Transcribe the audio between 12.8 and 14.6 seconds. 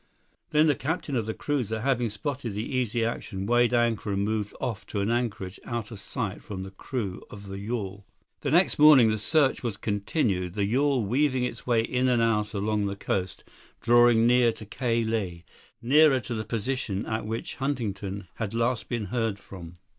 the coast, drawing nearer